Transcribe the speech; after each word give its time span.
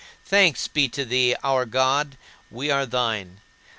Thanks 0.25 0.67
be 0.67 0.85
unto 0.85 1.05
thee, 1.05 1.35
our 1.43 1.63
God; 1.67 2.17
we 2.49 2.71
are 2.71 2.87
thine. 2.87 3.39